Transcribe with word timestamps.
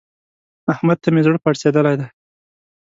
احمد 0.73 0.97
ته 1.03 1.07
مې 1.13 1.21
زړه 1.25 1.37
پړسېدلی 1.43 1.95
دی. 1.99 2.07